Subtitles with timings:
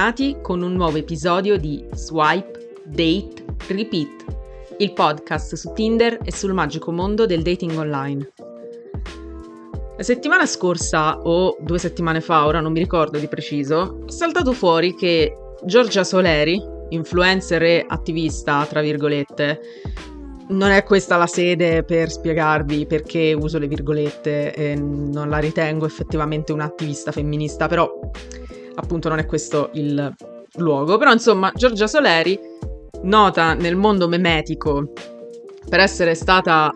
[0.00, 4.24] Bentornati con un nuovo episodio di Swipe, Date, Repeat,
[4.78, 8.32] il podcast su Tinder e sul magico mondo del dating online.
[9.98, 14.52] La settimana scorsa, o due settimane fa, ora non mi ricordo di preciso, è saltato
[14.52, 19.60] fuori che Giorgia Soleri, influencer e attivista, tra virgolette,
[20.48, 25.84] non è questa la sede per spiegarvi perché uso le virgolette e non la ritengo
[25.84, 28.00] effettivamente un'attivista femminista, però
[28.80, 30.14] appunto non è questo il
[30.54, 30.98] luogo.
[30.98, 32.38] Però insomma, Giorgia Soleri,
[33.02, 34.92] nota nel mondo memetico
[35.68, 36.72] per essere stata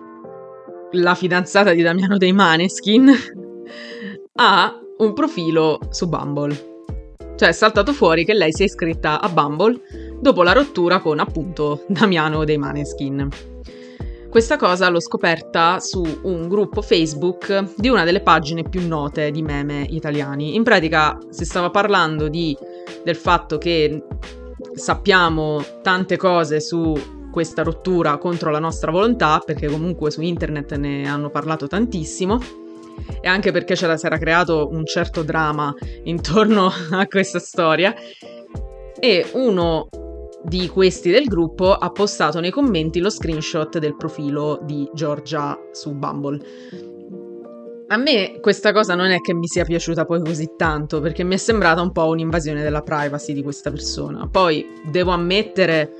[0.92, 3.12] la fidanzata di Damiano dei Maneskin,
[4.34, 6.72] ha un profilo su Bumble.
[7.36, 9.80] Cioè è saltato fuori che lei si è iscritta a Bumble
[10.20, 13.28] dopo la rottura con appunto Damiano dei Maneskin.
[14.34, 19.42] Questa cosa l'ho scoperta su un gruppo Facebook di una delle pagine più note di
[19.42, 20.56] meme italiani.
[20.56, 22.58] In pratica si stava parlando di,
[23.04, 24.02] del fatto che
[24.74, 31.08] sappiamo tante cose su questa rottura contro la nostra volontà, perché comunque su internet ne
[31.08, 32.40] hanno parlato tantissimo
[33.20, 37.94] e anche perché c'era, si era creato un certo dramma intorno a questa storia.
[38.98, 39.86] E uno
[40.44, 45.94] di questi del gruppo ha postato nei commenti lo screenshot del profilo di Giorgia su
[45.94, 46.38] Bumble.
[47.88, 51.34] A me questa cosa non è che mi sia piaciuta poi così tanto, perché mi
[51.34, 54.28] è sembrata un po' un'invasione della privacy di questa persona.
[54.28, 55.92] Poi devo ammettere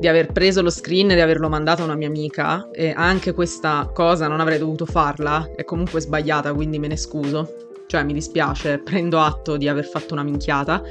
[0.00, 3.32] di aver preso lo screen e di averlo mandato a una mia amica e anche
[3.32, 7.66] questa cosa non avrei dovuto farla, è comunque sbagliata, quindi me ne scuso.
[7.86, 10.82] Cioè mi dispiace, prendo atto di aver fatto una minchiata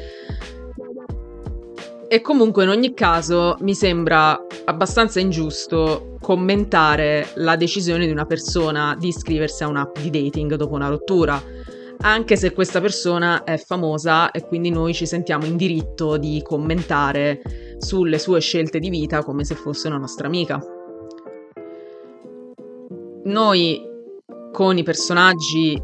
[2.09, 8.95] e comunque in ogni caso mi sembra abbastanza ingiusto commentare la decisione di una persona
[8.97, 11.41] di iscriversi a un'app di dating dopo una rottura,
[12.00, 17.41] anche se questa persona è famosa e quindi noi ci sentiamo in diritto di commentare
[17.78, 20.62] sulle sue scelte di vita come se fosse una nostra amica.
[23.25, 23.81] Noi
[24.53, 25.81] con i personaggi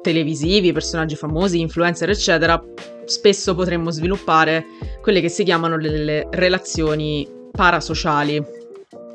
[0.00, 2.58] televisivi, personaggi famosi, influencer, eccetera,
[3.04, 4.64] spesso potremmo sviluppare
[5.08, 8.44] quelle che si chiamano delle relazioni parasociali,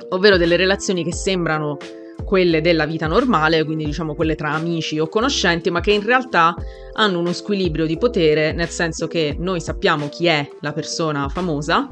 [0.09, 1.77] ovvero delle relazioni che sembrano
[2.25, 6.55] quelle della vita normale, quindi diciamo quelle tra amici o conoscenti, ma che in realtà
[6.93, 11.87] hanno uno squilibrio di potere, nel senso che noi sappiamo chi è la persona famosa,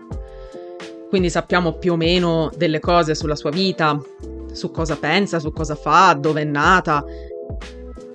[1.08, 4.02] quindi sappiamo più o meno delle cose sulla sua vita,
[4.52, 7.06] su cosa pensa, su cosa fa, dove è nata,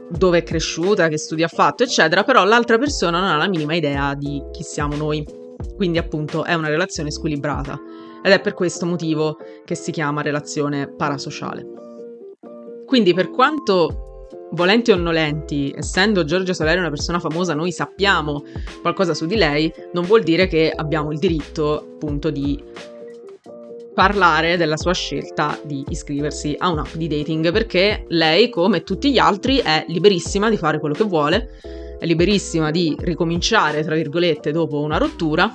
[0.09, 3.77] dove è cresciuta, che studi ha fatto, eccetera, però l'altra persona non ha la minima
[3.77, 5.45] idea di chi siamo noi.
[5.77, 7.79] Quindi appunto è una relazione squilibrata
[8.23, 11.65] ed è per questo motivo che si chiama relazione parasociale.
[12.87, 14.07] Quindi per quanto
[14.53, 18.45] volenti o nolenti, essendo Giorgia Soleri una persona famosa, noi sappiamo
[18.81, 22.63] qualcosa su di lei, non vuol dire che abbiamo il diritto appunto di
[23.93, 29.19] parlare della sua scelta di iscriversi a un'app di dating perché lei, come tutti gli
[29.19, 31.49] altri, è liberissima di fare quello che vuole,
[31.99, 35.51] è liberissima di ricominciare, tra virgolette, dopo una rottura.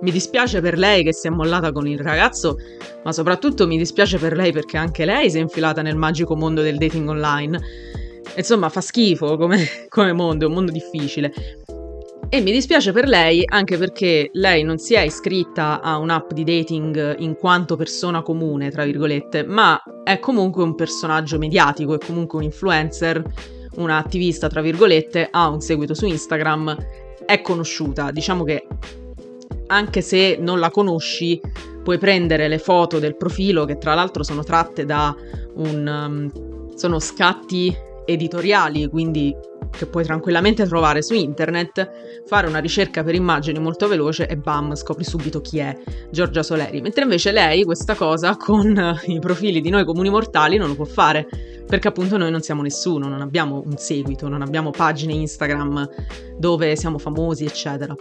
[0.00, 2.56] Mi dispiace per lei che si è mollata con il ragazzo,
[3.04, 6.60] ma soprattutto mi dispiace per lei perché anche lei si è infilata nel magico mondo
[6.60, 7.60] del dating online.
[8.36, 11.32] Insomma, fa schifo come, come mondo, è un mondo difficile.
[12.28, 16.42] E mi dispiace per lei anche perché lei non si è iscritta a un'app di
[16.42, 22.38] dating in quanto persona comune, tra virgolette, ma è comunque un personaggio mediatico, è comunque
[22.38, 23.22] un influencer,
[23.76, 26.76] un'attivista, tra virgolette, ha un seguito su Instagram,
[27.24, 28.10] è conosciuta.
[28.10, 28.66] Diciamo che
[29.66, 31.40] anche se non la conosci,
[31.82, 35.14] puoi prendere le foto del profilo, che tra l'altro sono tratte da
[35.56, 35.86] un...
[35.86, 37.74] Um, sono scatti
[38.04, 39.34] editoriali, quindi
[39.76, 44.74] che puoi tranquillamente trovare su internet, fare una ricerca per immagini molto veloce e bam,
[44.74, 45.76] scopri subito chi è
[46.10, 46.80] Giorgia Soleri.
[46.80, 50.84] Mentre invece lei questa cosa con i profili di noi comuni mortali non lo può
[50.84, 51.26] fare,
[51.66, 55.88] perché appunto noi non siamo nessuno, non abbiamo un seguito, non abbiamo pagine Instagram
[56.38, 57.94] dove siamo famosi, eccetera.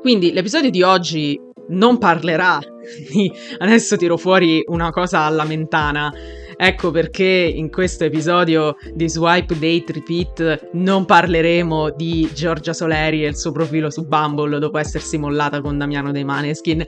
[0.00, 1.38] Quindi l'episodio di oggi
[1.68, 2.58] non parlerà
[3.10, 6.12] di adesso tiro fuori una cosa alla mentana
[6.62, 13.28] Ecco perché in questo episodio di Swipe Date Repeat non parleremo di Giorgia Soleri e
[13.28, 16.84] il suo profilo su Bumble dopo essersi mollata con Damiano dei Maneskin.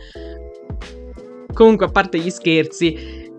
[1.54, 3.30] Comunque, a parte gli scherzi,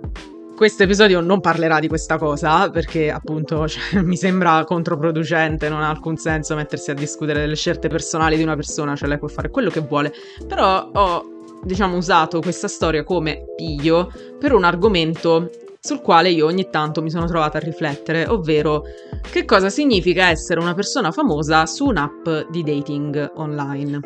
[0.55, 5.89] questo episodio non parlerà di questa cosa perché appunto cioè, mi sembra controproducente, non ha
[5.89, 9.51] alcun senso mettersi a discutere delle scelte personali di una persona, cioè lei può fare
[9.51, 10.11] quello che vuole,
[10.47, 11.25] però ho
[11.63, 15.51] diciamo usato questa storia come piglio per un argomento
[15.85, 18.83] sul quale io ogni tanto mi sono trovata a riflettere, ovvero
[19.29, 23.99] che cosa significa essere una persona famosa su un'app di dating online.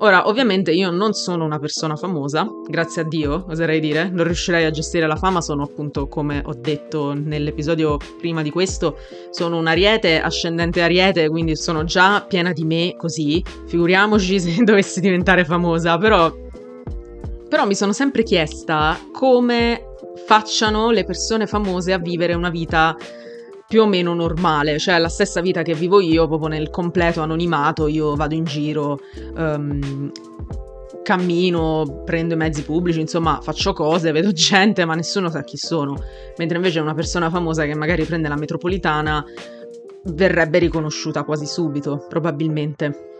[0.00, 4.66] Ora, ovviamente io non sono una persona famosa, grazie a Dio, oserei dire, non riuscirei
[4.66, 8.98] a gestire la fama, sono appunto, come ho detto nell'episodio prima di questo,
[9.30, 15.00] sono un ariete, ascendente ariete, quindi sono già piena di me così, figuriamoci se dovessi
[15.00, 16.30] diventare famosa, però,
[17.54, 19.94] però mi sono sempre chiesta come
[20.26, 22.96] facciano le persone famose a vivere una vita
[23.68, 27.86] più o meno normale, cioè la stessa vita che vivo io, proprio nel completo anonimato,
[27.86, 28.98] io vado in giro,
[29.36, 30.10] um,
[31.04, 35.94] cammino, prendo i mezzi pubblici, insomma faccio cose, vedo gente, ma nessuno sa chi sono,
[36.38, 39.24] mentre invece una persona famosa che magari prende la metropolitana
[40.06, 43.12] verrebbe riconosciuta quasi subito, probabilmente.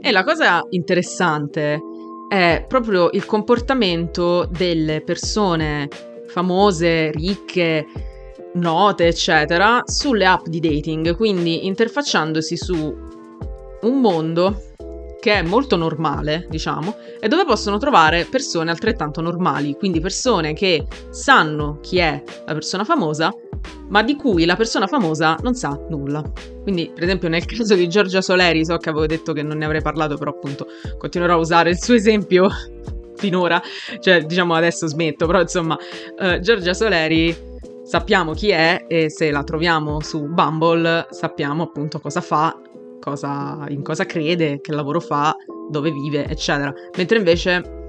[0.00, 1.94] E la cosa interessante
[2.28, 5.88] è proprio il comportamento delle persone
[6.28, 7.86] famose, ricche,
[8.54, 12.96] note, eccetera, sulle app di dating, quindi interfacciandosi su
[13.82, 14.62] un mondo
[15.20, 20.86] che è molto normale, diciamo, e dove possono trovare persone altrettanto normali, quindi persone che
[21.10, 23.34] sanno chi è la persona famosa,
[23.88, 26.22] ma di cui la persona famosa non sa nulla.
[26.62, 29.64] Quindi, per esempio, nel caso di Giorgia Soleri, so che avevo detto che non ne
[29.64, 30.66] avrei parlato, però appunto
[30.98, 32.48] continuerò a usare il suo esempio
[33.16, 33.60] finora,
[34.00, 35.76] cioè diciamo adesso smetto, però insomma,
[36.18, 37.34] uh, Giorgia Soleri
[37.84, 42.60] sappiamo chi è e se la troviamo su Bumble sappiamo appunto cosa fa,
[43.00, 45.34] cosa, in cosa crede, che lavoro fa,
[45.70, 46.72] dove vive, eccetera.
[46.96, 47.85] Mentre invece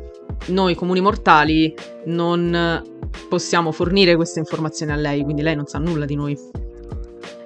[0.47, 1.73] noi comuni mortali
[2.05, 2.83] non
[3.29, 6.37] possiamo fornire queste informazioni a lei, quindi lei non sa nulla di noi.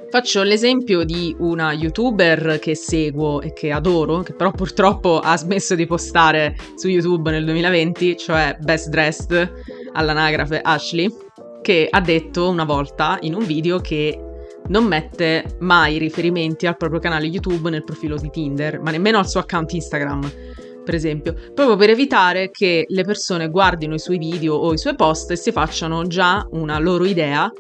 [0.10, 5.74] Faccio l'esempio di una youtuber che seguo e che adoro, che però purtroppo ha smesso
[5.74, 9.54] di postare su YouTube nel 2020, cioè Best Dressed
[9.94, 11.10] all'anagrafe Ashley
[11.62, 14.20] che ha detto una volta in un video che
[14.68, 19.30] non mette mai riferimenti al proprio canale YouTube nel profilo di Tinder, ma nemmeno al
[19.30, 20.32] suo account Instagram,
[20.84, 24.96] per esempio, proprio per evitare che le persone guardino i suoi video o i suoi
[24.96, 27.52] post e si facciano già una loro idea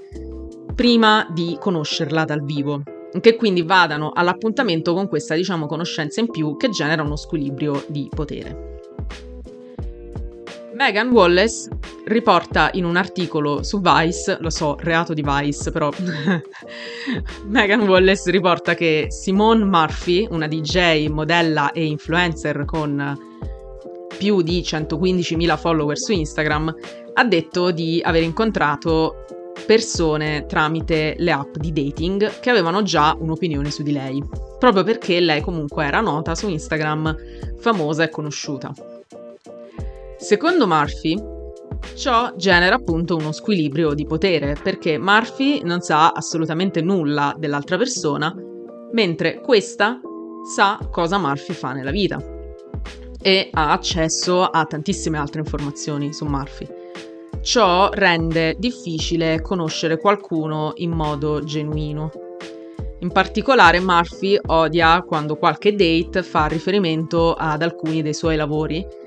[0.73, 2.81] prima di conoscerla dal vivo,
[3.19, 8.09] che quindi vadano all'appuntamento con questa, diciamo, conoscenza in più che genera uno squilibrio di
[8.13, 8.70] potere.
[10.81, 11.69] Megan Wallace
[12.06, 15.92] riporta in un articolo su Vice, lo so, reato di Vice, però
[17.45, 23.16] Megan Wallace riporta che Simone Murphy, una DJ, modella e influencer con
[24.18, 26.75] più di 115.000 follower su Instagram,
[27.13, 29.25] ha detto di aver incontrato
[29.68, 34.19] persone tramite le app di dating che avevano già un'opinione su di lei,
[34.57, 37.16] proprio perché lei comunque era nota su Instagram,
[37.60, 38.90] famosa e conosciuta.
[40.21, 41.19] Secondo Murphy,
[41.95, 48.31] ciò genera appunto uno squilibrio di potere, perché Murphy non sa assolutamente nulla dell'altra persona,
[48.91, 50.00] mentre questa
[50.43, 52.24] sa cosa Murphy fa nella vita
[53.19, 56.67] e ha accesso a tantissime altre informazioni su Murphy.
[57.41, 62.12] Ciò rende difficile conoscere qualcuno in modo genuino.
[63.00, 69.00] In particolare Murphy odia quando qualche date fa riferimento ad alcuni dei suoi lavori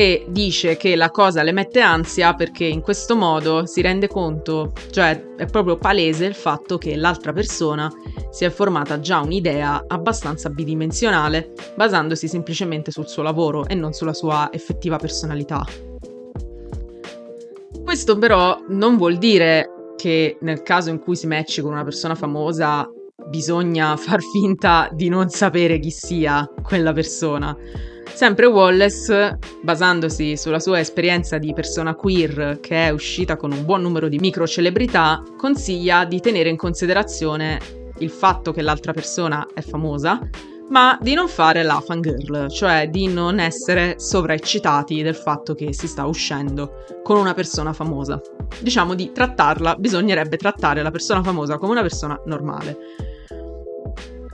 [0.00, 4.72] e dice che la cosa le mette ansia perché in questo modo si rende conto,
[4.90, 7.92] cioè è proprio palese il fatto che l'altra persona
[8.30, 14.14] si è formata già un'idea abbastanza bidimensionale basandosi semplicemente sul suo lavoro e non sulla
[14.14, 15.66] sua effettiva personalità.
[17.84, 22.14] Questo però non vuol dire che nel caso in cui si matchi con una persona
[22.14, 22.88] famosa
[23.28, 27.54] bisogna far finta di non sapere chi sia quella persona
[28.14, 33.80] Sempre Wallace, basandosi sulla sua esperienza di persona queer che è uscita con un buon
[33.80, 37.58] numero di microcelebrità, consiglia di tenere in considerazione
[37.98, 40.20] il fatto che l'altra persona è famosa,
[40.68, 45.88] ma di non fare la fangirl, cioè di non essere sovraeccitati del fatto che si
[45.88, 48.20] sta uscendo con una persona famosa.
[48.60, 52.76] Diciamo di trattarla, bisognerebbe trattare la persona famosa come una persona normale.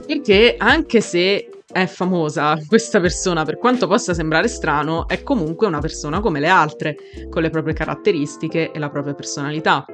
[0.05, 1.49] Perché anche se
[1.81, 6.47] è famosa, questa persona, per quanto possa sembrare strano, è comunque una persona come le
[6.47, 6.95] altre,
[7.29, 9.85] con le proprie caratteristiche e la propria personalità.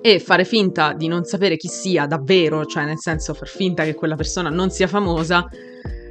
[0.00, 3.94] E fare finta di non sapere chi sia davvero, cioè nel senso far finta che
[3.94, 5.46] quella persona non sia famosa,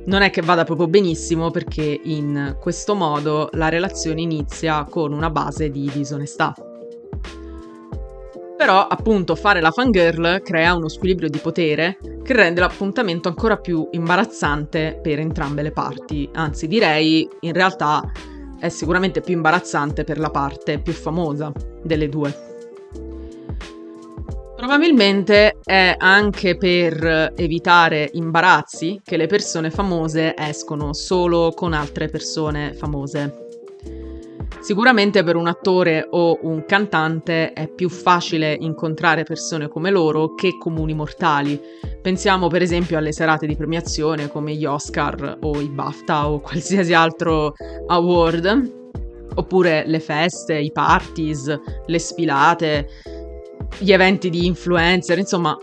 [0.05, 5.29] non è che vada proprio benissimo perché in questo modo la relazione inizia con una
[5.29, 6.53] base di disonestà.
[8.61, 13.87] Però appunto fare la fangirl crea uno squilibrio di potere che rende l'appuntamento ancora più
[13.89, 18.03] imbarazzante per entrambe le parti, anzi direi in realtà
[18.59, 21.51] è sicuramente più imbarazzante per la parte più famosa
[21.81, 22.31] delle due.
[24.55, 32.75] Probabilmente è anche per evitare imbarazzi che le persone famose escono solo con altre persone
[32.75, 33.50] famose.
[34.61, 40.55] Sicuramente per un attore o un cantante è più facile incontrare persone come loro che
[40.59, 41.59] comuni mortali.
[41.99, 46.93] Pensiamo per esempio alle serate di premiazione come gli Oscar o i BAFTA o qualsiasi
[46.93, 47.53] altro
[47.87, 48.71] award,
[49.33, 52.87] oppure le feste, i parties, le sfilate
[53.79, 55.57] gli eventi di influencer, insomma,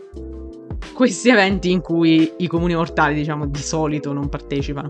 [0.92, 4.88] questi eventi in cui i comuni mortali, diciamo, di solito non partecipano.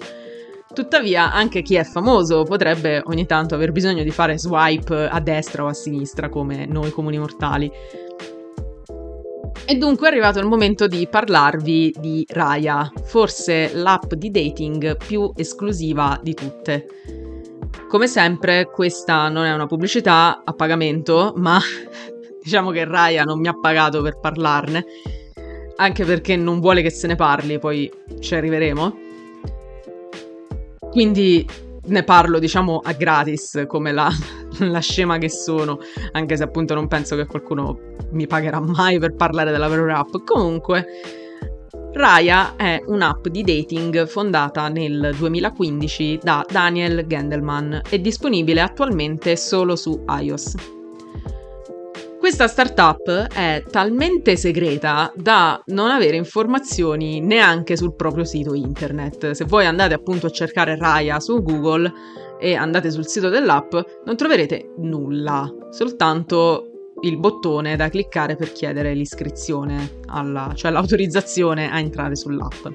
[0.78, 5.64] Tuttavia, anche chi è famoso potrebbe ogni tanto aver bisogno di fare swipe a destra
[5.64, 7.68] o a sinistra, come noi comuni mortali.
[9.66, 15.32] E dunque è arrivato il momento di parlarvi di Raya, forse l'app di dating più
[15.34, 16.86] esclusiva di tutte.
[17.88, 21.58] Come sempre, questa non è una pubblicità a pagamento, ma
[22.40, 24.84] Diciamo che Raya non mi ha pagato per parlarne,
[25.74, 29.06] anche perché non vuole che se ne parli, poi ci arriveremo.
[30.90, 31.46] Quindi
[31.88, 34.10] ne parlo, diciamo, a gratis, come la,
[34.60, 35.78] la scema che sono,
[36.12, 37.78] anche se appunto non penso che qualcuno
[38.12, 40.14] mi pagherà mai per parlare della propria app.
[40.24, 40.86] Comunque,
[41.92, 49.74] Raya è un'app di dating fondata nel 2015 da Daniel Gendelman e disponibile attualmente solo
[49.74, 50.77] su iOS.
[52.18, 59.30] Questa startup è talmente segreta da non avere informazioni neanche sul proprio sito internet.
[59.30, 61.90] Se voi andate appunto a cercare Raya su Google
[62.40, 68.94] e andate sul sito dell'app, non troverete nulla, soltanto il bottone da cliccare per chiedere
[68.94, 72.66] l'iscrizione, alla, cioè l'autorizzazione a entrare sull'app.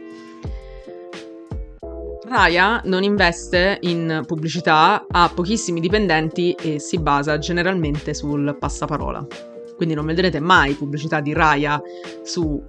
[2.34, 9.24] Raya non investe in pubblicità, ha pochissimi dipendenti e si basa generalmente sul passaparola.
[9.76, 11.80] Quindi non vedrete mai pubblicità di Raya
[12.24, 12.66] su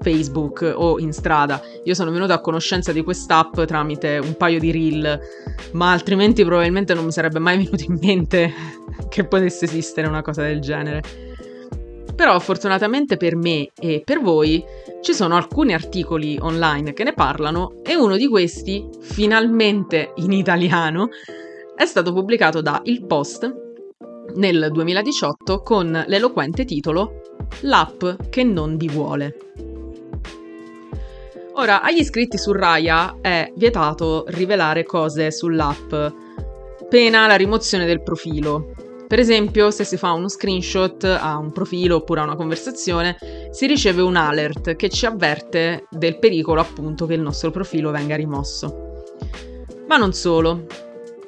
[0.00, 1.62] Facebook o in strada.
[1.84, 5.20] Io sono venuta a conoscenza di quest'app tramite un paio di reel,
[5.74, 8.52] ma altrimenti probabilmente non mi sarebbe mai venuto in mente
[9.08, 11.02] che potesse esistere una cosa del genere.
[12.16, 14.64] Però fortunatamente per me e per voi
[15.02, 21.10] ci sono alcuni articoli online che ne parlano e uno di questi, finalmente in italiano,
[21.76, 23.64] è stato pubblicato da Il Post
[24.36, 27.20] nel 2018 con l'eloquente titolo
[27.60, 29.36] L'app che non di vuole.
[31.58, 35.94] Ora, agli iscritti su Raya è vietato rivelare cose sull'app,
[36.88, 38.74] pena la rimozione del profilo.
[39.06, 43.16] Per esempio, se si fa uno screenshot a un profilo oppure a una conversazione,
[43.50, 48.16] si riceve un alert che ci avverte del pericolo appunto che il nostro profilo venga
[48.16, 49.04] rimosso.
[49.86, 50.66] Ma non solo.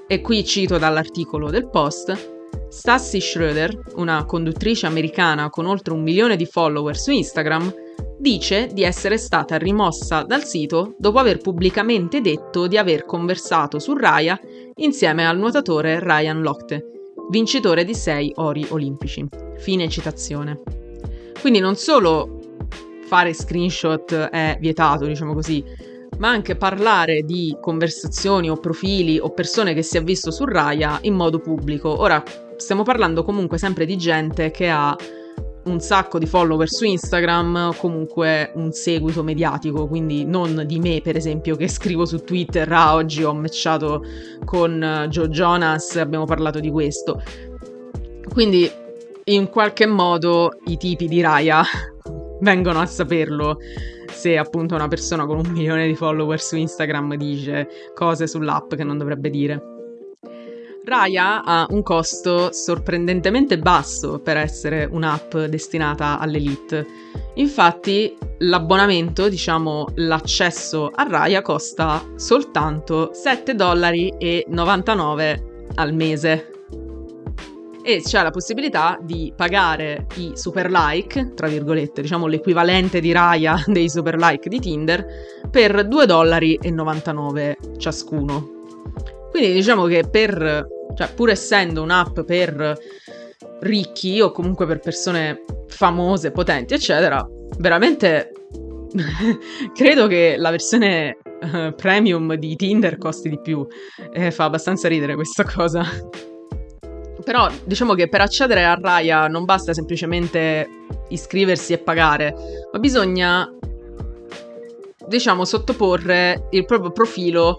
[0.09, 2.37] E qui cito dall'articolo del post,
[2.69, 7.73] Stassi Schroeder, una conduttrice americana con oltre un milione di follower su Instagram,
[8.19, 13.95] dice di essere stata rimossa dal sito dopo aver pubblicamente detto di aver conversato su
[13.97, 14.39] Raya
[14.77, 16.98] insieme al nuotatore Ryan Lochte,
[17.31, 19.27] vincitore di 6 ori olimpici.
[19.57, 20.61] Fine citazione.
[21.41, 22.41] Quindi non solo
[23.07, 25.65] fare screenshot è vietato, diciamo così,
[26.19, 30.99] ma anche parlare di conversazioni o profili o persone che si è visto su Raya
[31.03, 32.01] in modo pubblico.
[32.01, 32.23] Ora,
[32.57, 34.97] stiamo parlando comunque sempre di gente che ha
[35.65, 41.17] un sacco di follower su Instagram, comunque un seguito mediatico, quindi non di me per
[41.17, 44.03] esempio che scrivo su Twitter, ah oggi ho matchato
[44.45, 47.23] con eh, Joe Jonas, abbiamo parlato di questo.
[48.33, 48.71] Quindi
[49.25, 51.63] in qualche modo i tipi di Raya
[52.41, 53.59] vengono a saperlo
[54.11, 58.85] se appunto una persona con un milione di follower su Instagram dice cose sull'app che
[58.85, 59.78] non dovrebbe dire.
[60.89, 66.87] Raya ha un costo sorprendentemente basso per essere un'app destinata all'elite.
[67.35, 74.13] Infatti l'abbonamento, diciamo l'accesso a Raya costa soltanto 7,99 dollari
[75.75, 76.53] al mese.
[77.83, 83.63] e c'è la possibilità di pagare i super like, tra virgolette, diciamo l'equivalente di Raya
[83.69, 85.07] dei super like di Tinder,
[85.51, 86.59] per 2,99 dollari
[87.79, 88.57] ciascuno.
[89.31, 90.67] Quindi diciamo che per,
[90.97, 92.77] cioè pur essendo un'app per
[93.61, 97.27] ricchi o comunque per persone famose, potenti, eccetera,
[97.59, 98.33] veramente
[99.75, 103.67] credo che la versione uh, premium di Tinder costi di più.
[104.13, 105.85] Eh, fa abbastanza ridere questa cosa.
[107.25, 110.67] Però diciamo che per accedere a Raya non basta semplicemente
[111.09, 112.35] iscriversi e pagare,
[112.73, 113.47] ma bisogna,
[115.07, 117.59] diciamo, sottoporre il proprio profilo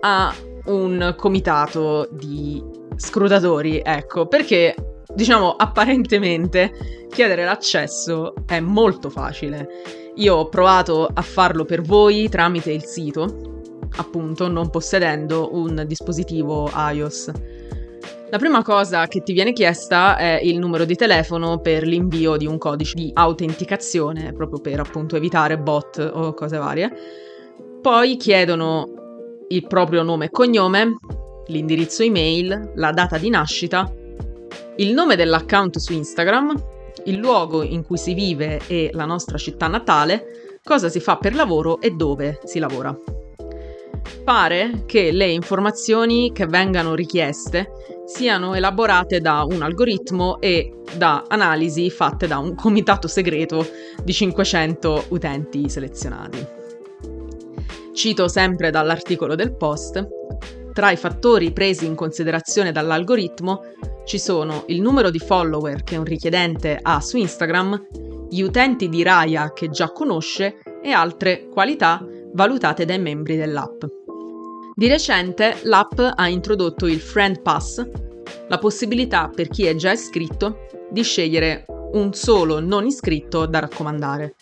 [0.00, 0.32] a
[0.68, 2.62] un comitato di
[2.96, 4.74] scrutatori, ecco, perché
[5.14, 9.68] diciamo apparentemente chiedere l'accesso è molto facile.
[10.16, 13.60] Io ho provato a farlo per voi tramite il sito,
[13.96, 17.30] appunto non possedendo un dispositivo iOS.
[18.30, 22.46] La prima cosa che ti viene chiesta è il numero di telefono per l'invio di
[22.46, 26.92] un codice di autenticazione, proprio per appunto evitare bot o cose varie.
[27.80, 28.97] Poi chiedono
[29.48, 30.96] il proprio nome e cognome,
[31.46, 33.90] l'indirizzo email, la data di nascita,
[34.76, 36.54] il nome dell'account su Instagram,
[37.04, 41.34] il luogo in cui si vive e la nostra città natale, cosa si fa per
[41.34, 42.96] lavoro e dove si lavora.
[44.24, 47.70] Pare che le informazioni che vengano richieste
[48.04, 53.66] siano elaborate da un algoritmo e da analisi fatte da un comitato segreto
[54.02, 56.57] di 500 utenti selezionati.
[57.98, 60.06] Cito sempre dall'articolo del post,
[60.72, 63.62] tra i fattori presi in considerazione dall'algoritmo
[64.04, 67.88] ci sono il numero di follower che un richiedente ha su Instagram,
[68.30, 72.00] gli utenti di Raya che già conosce e altre qualità
[72.34, 73.82] valutate dai membri dell'app.
[74.76, 77.84] Di recente l'app ha introdotto il Friend Pass,
[78.46, 81.64] la possibilità per chi è già iscritto di scegliere
[81.94, 84.36] un solo non iscritto da raccomandare.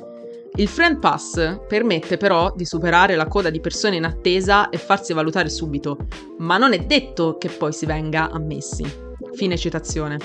[0.58, 5.12] Il Friend Pass permette però di superare la coda di persone in attesa e farsi
[5.12, 5.98] valutare subito,
[6.38, 8.82] ma non è detto che poi si venga ammessi.
[9.34, 10.16] Fine citazione.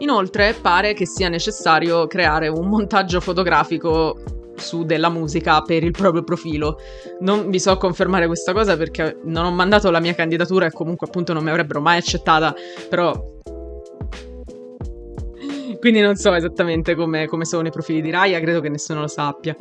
[0.00, 4.20] Inoltre pare che sia necessario creare un montaggio fotografico
[4.56, 6.78] su della musica per il proprio profilo.
[7.20, 11.06] Non vi so confermare questa cosa perché non ho mandato la mia candidatura e comunque
[11.06, 12.54] appunto non mi avrebbero mai accettata,
[12.90, 13.18] però
[15.78, 19.06] quindi non so esattamente come, come sono i profili di Raya, credo che nessuno lo
[19.06, 19.56] sappia.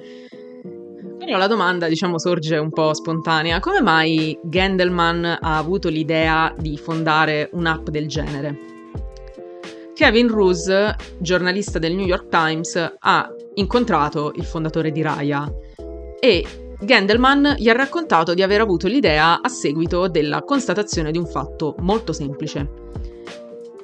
[1.18, 3.60] Però la domanda, diciamo, sorge un po' spontanea.
[3.60, 8.58] Come mai Gendelman ha avuto l'idea di fondare un'app del genere?
[9.94, 15.52] Kevin Roose, giornalista del New York Times, ha incontrato il fondatore di Raya
[16.20, 16.46] e
[16.80, 21.76] Gendelman gli ha raccontato di aver avuto l'idea a seguito della constatazione di un fatto
[21.80, 22.70] molto semplice.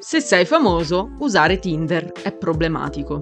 [0.05, 3.21] Se sei famoso, usare Tinder è problematico.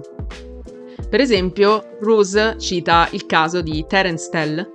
[1.08, 4.68] Per esempio, Rose cita il caso di Terence Tell,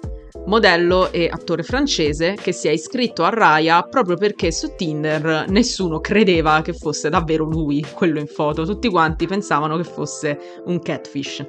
[0.46, 6.00] modello e attore francese che si è iscritto a Raya proprio perché su Tinder nessuno
[6.00, 11.46] credeva che fosse davvero lui, quello in foto, tutti quanti pensavano che fosse un catfish.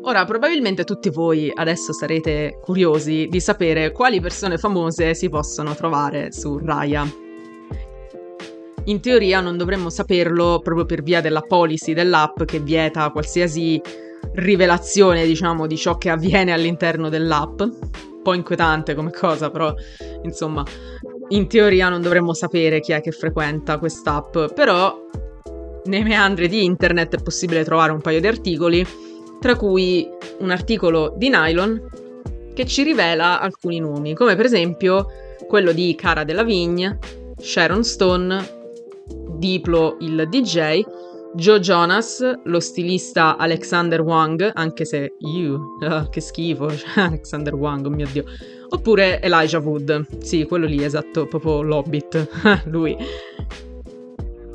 [0.00, 6.32] Ora, probabilmente tutti voi adesso sarete curiosi di sapere quali persone famose si possono trovare
[6.32, 7.26] su Raya
[8.88, 13.80] in teoria non dovremmo saperlo proprio per via della policy dell'app che vieta qualsiasi
[14.34, 17.60] rivelazione, diciamo, di ciò che avviene all'interno dell'app.
[17.60, 19.72] Un po' inquietante come cosa, però
[20.22, 20.64] insomma,
[21.28, 25.06] in teoria non dovremmo sapere chi è che frequenta quest'app, però
[25.84, 28.86] nei meandri di internet è possibile trovare un paio di articoli,
[29.40, 31.88] tra cui un articolo di Nylon
[32.54, 35.06] che ci rivela alcuni nomi, come per esempio
[35.46, 36.98] quello di Cara Delevingne,
[37.38, 38.57] Sharon Stone,
[39.38, 40.82] Diplo il DJ,
[41.34, 47.90] Joe Jonas, lo stilista Alexander Wang, anche se, you, oh, che schifo, Alexander Wang, oh
[47.90, 48.24] mio dio,
[48.70, 52.96] oppure Elijah Wood, sì, quello lì, esatto, proprio l'Hobbit, lui.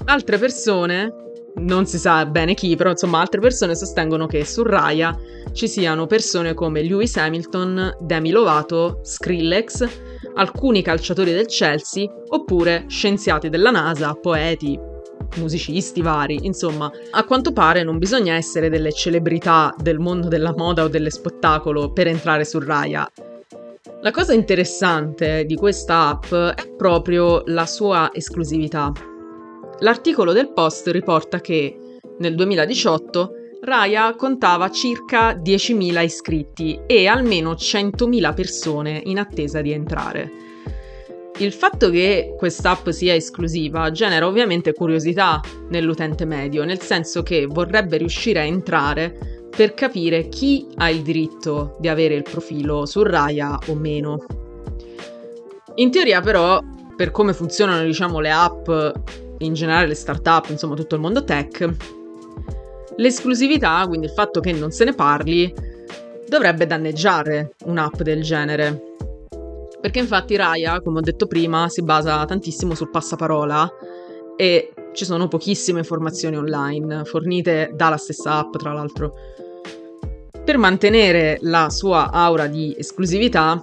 [0.06, 1.23] Altre persone,
[1.56, 5.18] non si sa bene chi, però insomma altre persone sostengono che su Raya
[5.52, 9.88] ci siano persone come Lewis Hamilton, Demi Lovato, Skrillex,
[10.36, 14.80] alcuni calciatori del Chelsea oppure scienziati della NASA, poeti,
[15.36, 20.84] musicisti vari, insomma, a quanto pare non bisogna essere delle celebrità del mondo della moda
[20.84, 23.10] o dello spettacolo per entrare su Raya.
[24.02, 28.92] La cosa interessante di questa app è proprio la sua esclusività.
[29.84, 31.78] L'articolo del post riporta che
[32.20, 33.32] nel 2018
[33.64, 40.32] Raya contava circa 10.000 iscritti e almeno 100.000 persone in attesa di entrare.
[41.40, 47.98] il fatto che quest'app sia esclusiva genera ovviamente curiosità nell'utente medio, nel senso che vorrebbe
[47.98, 53.60] riuscire a entrare per capire chi ha il diritto di avere il profilo su Raya
[53.68, 54.24] o meno.
[55.76, 56.62] In teoria però,
[56.96, 58.70] per come funzionano diciamo le app,
[59.46, 61.70] in generale le start-up, insomma tutto il mondo tech,
[62.98, 65.54] l'esclusività, quindi il fatto che non se ne parli,
[66.28, 68.82] dovrebbe danneggiare un'app del genere.
[69.80, 73.70] Perché infatti Raya, come ho detto prima, si basa tantissimo sul passaparola
[74.38, 79.14] e ci sono pochissime informazioni online fornite dalla stessa app, tra l'altro.
[80.44, 83.60] Per mantenere la sua aura di esclusività,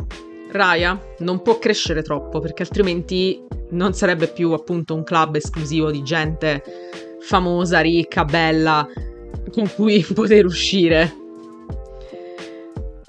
[0.50, 6.02] Raya non può crescere troppo perché altrimenti non sarebbe più appunto un club esclusivo di
[6.02, 6.62] gente
[7.20, 8.86] famosa, ricca, bella
[9.52, 11.14] con cui poter uscire.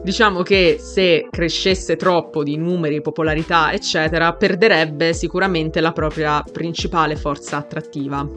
[0.04, 7.58] Diciamo che se crescesse troppo di numeri, popolarità, eccetera, perderebbe sicuramente la propria principale forza
[7.58, 8.28] attrattiva.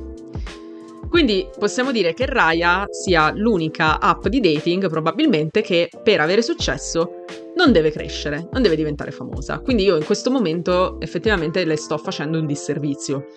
[1.14, 7.22] Quindi possiamo dire che Raya sia l'unica app di dating probabilmente che per avere successo
[7.54, 9.60] non deve crescere, non deve diventare famosa.
[9.60, 13.28] Quindi io in questo momento effettivamente le sto facendo un disservizio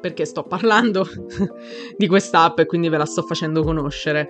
[0.00, 1.06] perché sto parlando
[1.96, 4.28] di quest'app e quindi ve la sto facendo conoscere.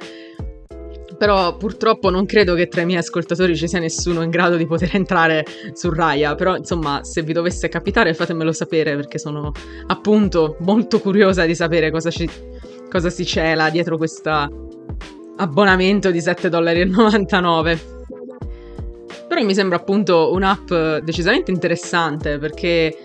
[1.17, 4.67] Però purtroppo non credo che tra i miei ascoltatori ci sia nessuno in grado di
[4.67, 6.35] poter entrare su Raya.
[6.35, 9.53] Però insomma, se vi dovesse capitare, fatemelo sapere perché sono
[9.87, 12.29] appunto molto curiosa di sapere cosa, ci,
[12.95, 14.31] cosa si cela dietro questo
[15.39, 16.89] abbonamento di 7,99 dollari.
[19.27, 22.97] Però mi sembra appunto un'app decisamente interessante perché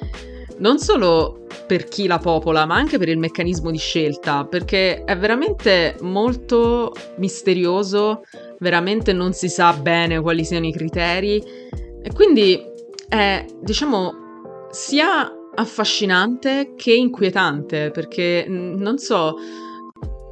[0.58, 5.17] non solo per chi la popola, ma anche per il meccanismo di scelta, perché è
[5.17, 8.21] veramente molto misterioso,
[8.60, 11.41] veramente non si sa bene quali siano i criteri
[12.04, 12.62] e quindi
[13.08, 19.36] è, diciamo, sia affascinante che inquietante, perché non so,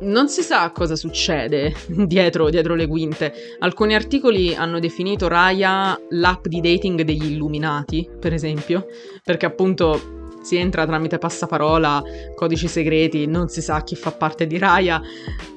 [0.01, 3.33] non si sa cosa succede dietro, dietro, le quinte.
[3.59, 8.87] Alcuni articoli hanno definito Raya l'app di dating degli illuminati, per esempio,
[9.23, 12.01] perché appunto si entra tramite passaparola,
[12.35, 15.01] codici segreti, non si sa chi fa parte di Raya,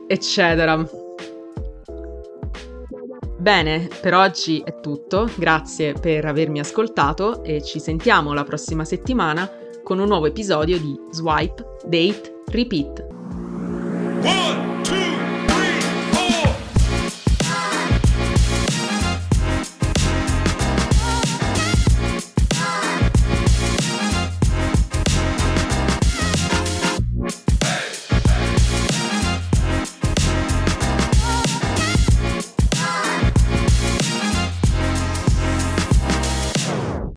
[0.07, 0.85] eccetera.
[3.37, 9.51] Bene, per oggi è tutto, grazie per avermi ascoltato e ci sentiamo la prossima settimana
[9.83, 13.20] con un nuovo episodio di Swipe, Date, Repeat.
[14.23, 14.70] One.